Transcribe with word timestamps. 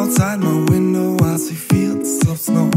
Outside 0.00 0.38
my 0.38 0.64
window, 0.70 1.16
I 1.24 1.36
see 1.38 1.56
fields 1.56 2.24
of 2.28 2.38
snow. 2.38 2.70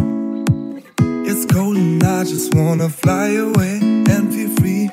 It's 1.29 1.45
cold 1.45 1.77
and 1.77 2.03
I 2.03 2.23
just 2.23 2.55
wanna 2.55 2.89
fly 2.89 3.27
away 3.47 3.77
and 4.13 4.33
feel 4.33 4.49
free. 4.55 4.89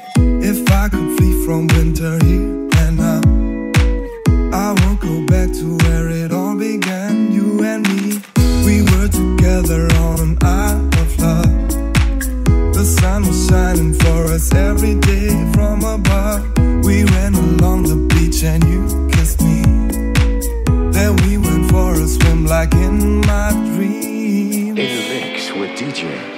If 0.50 0.70
I 0.70 0.90
could 0.90 1.16
flee 1.16 1.42
from 1.46 1.68
winter 1.68 2.22
here 2.26 2.68
and 2.82 2.96
now, 2.98 3.22
I 4.52 4.74
won't 4.80 5.00
go 5.00 5.24
back 5.24 5.54
to 5.54 5.78
where 5.84 6.10
it 6.10 6.30
all 6.30 6.54
began. 6.54 7.32
You 7.32 7.64
and 7.64 7.82
me, 7.88 8.20
we 8.66 8.82
were 8.90 9.08
together 9.08 9.88
on 10.08 10.20
an 10.20 10.38
island 10.42 10.94
of 11.04 11.10
love. 11.24 12.74
The 12.74 12.84
sun 12.84 13.26
was 13.26 13.46
shining 13.48 13.94
for 13.94 14.24
us 14.34 14.52
every 14.52 14.96
day 14.96 15.30
from 15.54 15.82
above. 15.82 16.44
We 16.84 17.04
ran 17.04 17.34
along 17.34 17.84
the 17.84 17.96
beach 18.12 18.44
and 18.44 18.62
you. 18.64 18.77
DJ. 25.78 26.37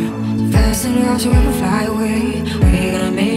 Listen, 0.83 0.99
girl, 1.03 1.19
so 1.19 1.29
we 1.29 1.35
can 1.35 1.53
fly 1.59 1.83
away. 1.83 2.41
We're 2.41 2.91
gonna 2.91 3.11
make 3.11 3.30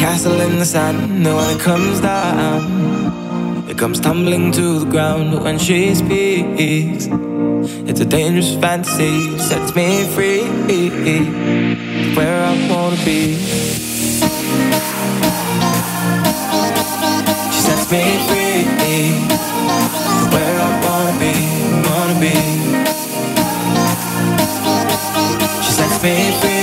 castle 0.00 0.40
in 0.40 0.58
the 0.58 0.64
sand, 0.64 0.98
and 0.98 1.36
when 1.36 1.50
it 1.54 1.60
comes 1.60 2.00
down, 2.00 3.68
it 3.68 3.76
comes 3.76 4.00
tumbling 4.00 4.50
to 4.50 4.78
the 4.78 4.86
ground. 4.86 5.44
When 5.44 5.58
she 5.58 5.94
speaks, 5.94 7.06
it's 7.88 8.00
a 8.00 8.06
dangerous 8.06 8.54
fantasy, 8.54 9.36
sets 9.38 9.74
me 9.76 9.88
free, 10.14 10.44
where 12.16 12.40
I 12.50 12.52
wanna 12.70 12.96
be. 13.04 13.36
She 17.52 17.60
sets 17.68 17.86
me 17.92 18.04
free, 18.28 18.64
where 20.32 20.56
I 20.68 20.70
wanna 20.84 21.14
be, 21.24 21.34
wanna 21.88 22.16
be. 22.24 22.36
She 25.64 25.72
sets 25.78 26.02
me 26.02 26.14
free. 26.40 26.59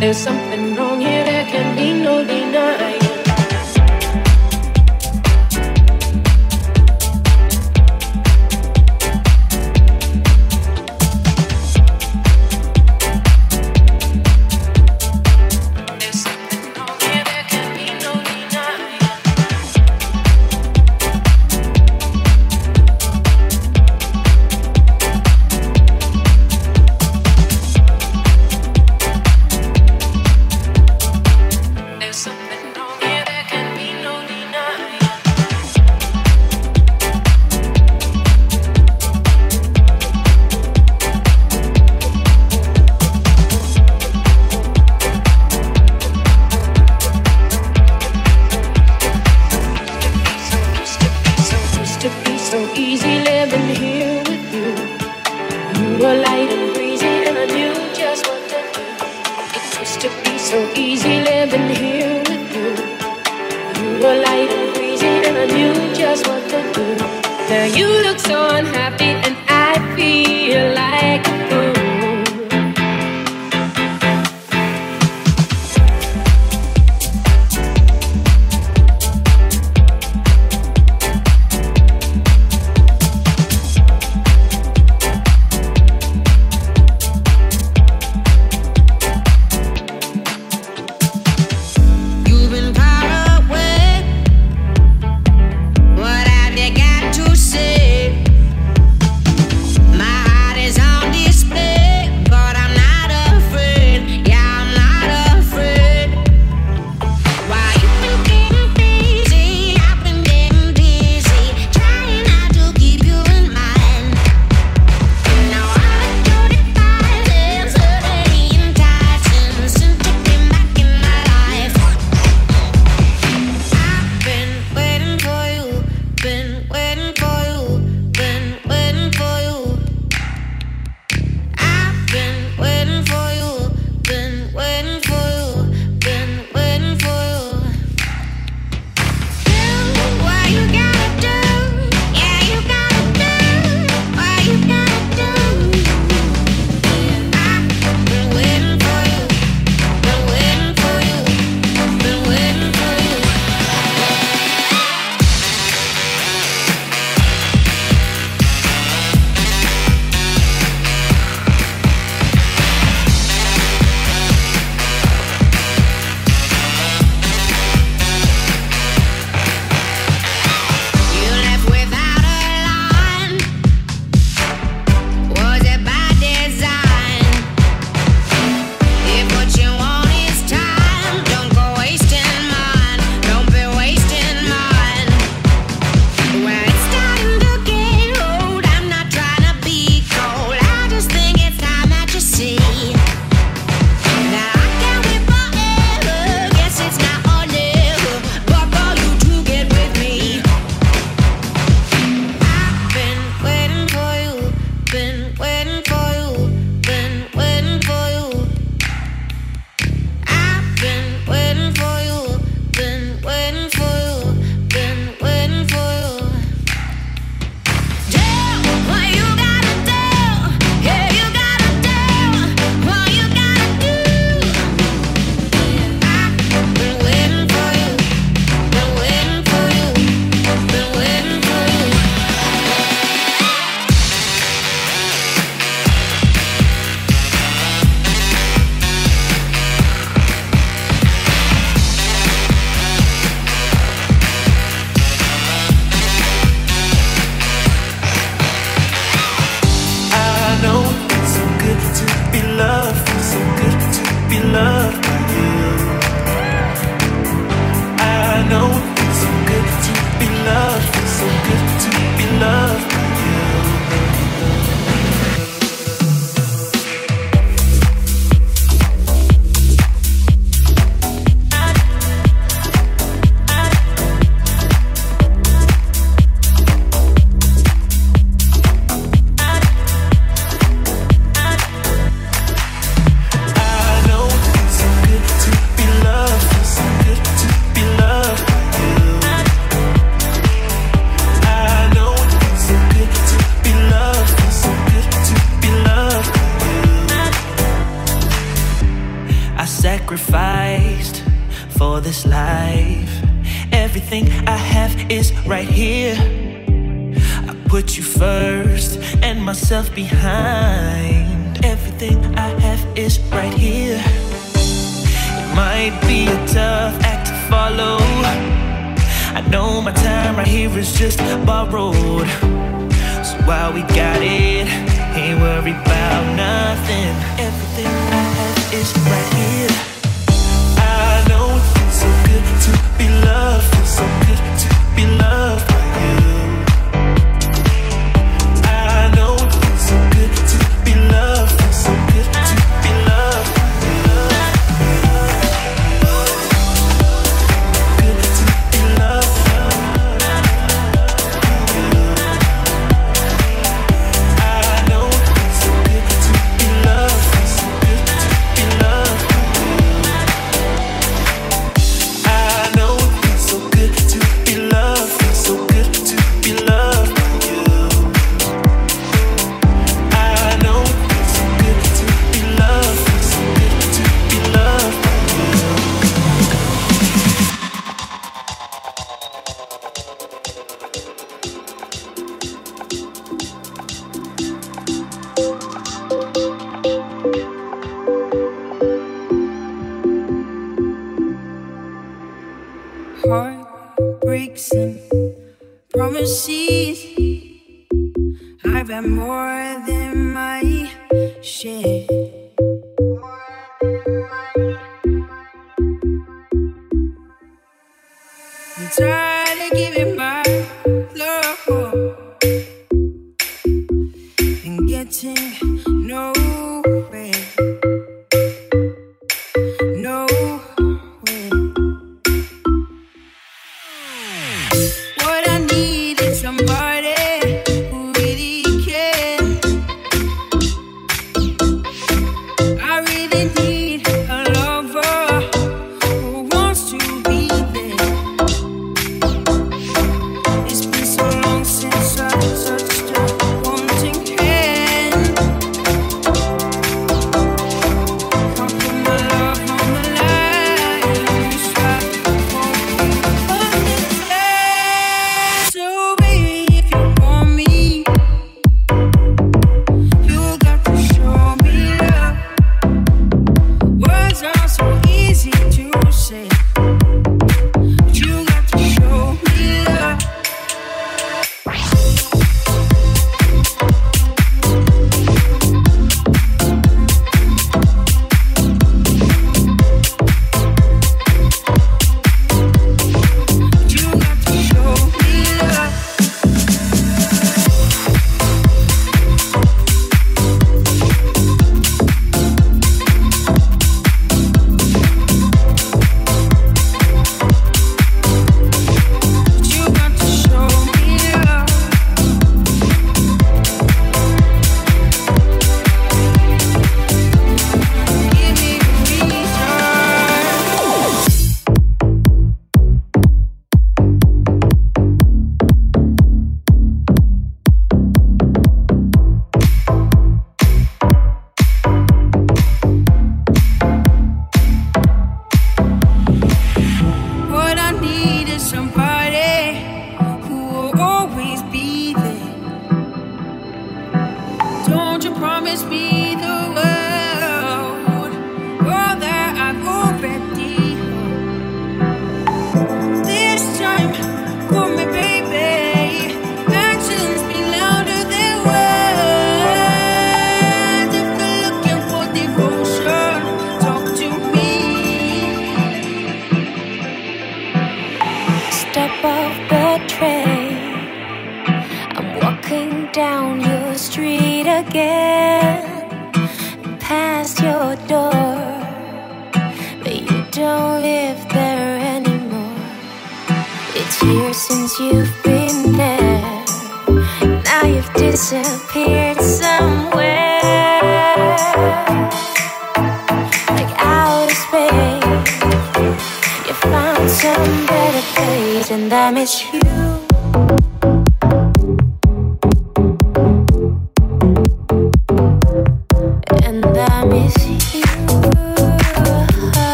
There's 0.00 0.16
something 0.16 0.76
wrong 0.76 1.02
here, 1.02 1.29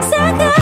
Second 0.00 0.61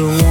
the 0.00 0.06
one 0.06 0.29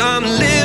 I'm 0.00 0.22
a 0.22 0.57